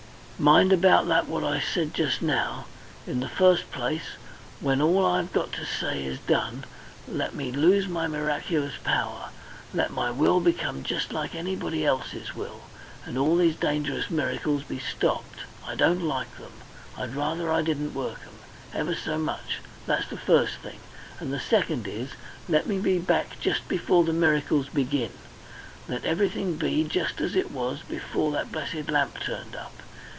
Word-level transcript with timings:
Mind 0.41 0.73
about 0.73 1.07
that 1.07 1.27
what 1.27 1.43
I 1.43 1.59
said 1.59 1.93
just 1.93 2.19
now. 2.23 2.65
In 3.05 3.19
the 3.19 3.29
first 3.29 3.69
place, 3.71 4.13
when 4.59 4.81
all 4.81 5.05
I've 5.05 5.31
got 5.31 5.51
to 5.51 5.65
say 5.67 6.03
is 6.03 6.17
done, 6.17 6.65
let 7.07 7.35
me 7.35 7.51
lose 7.51 7.87
my 7.87 8.07
miraculous 8.07 8.73
power, 8.83 9.29
let 9.71 9.91
my 9.91 10.09
will 10.09 10.39
become 10.39 10.81
just 10.81 11.13
like 11.13 11.35
anybody 11.35 11.85
else's 11.85 12.33
will, 12.35 12.61
and 13.05 13.19
all 13.19 13.35
these 13.35 13.55
dangerous 13.55 14.09
miracles 14.09 14.63
be 14.63 14.79
stopped. 14.79 15.41
I 15.63 15.75
don't 15.75 16.01
like 16.01 16.35
them. 16.39 16.53
I'd 16.97 17.13
rather 17.15 17.51
I 17.51 17.61
didn't 17.61 17.93
work 17.93 18.21
'em. 18.23 18.39
Ever 18.73 18.95
so 18.95 19.19
much. 19.19 19.57
That's 19.85 20.07
the 20.09 20.17
first 20.17 20.55
thing. 20.55 20.79
And 21.19 21.31
the 21.31 21.39
second 21.39 21.85
is 21.87 22.13
let 22.49 22.65
me 22.65 22.79
be 22.79 22.97
back 22.97 23.39
just 23.39 23.67
before 23.67 24.03
the 24.03 24.11
miracles 24.11 24.69
begin; 24.69 25.11
let 25.87 26.03
everything 26.03 26.55
be 26.55 26.83
just 26.83 27.21
as 27.21 27.35
it 27.35 27.51
was 27.51 27.81
before 27.87 28.31
that 28.31 28.51
blessed 28.51 28.89
lamp 28.89 29.19
turned 29.19 29.55
up. 29.55 29.73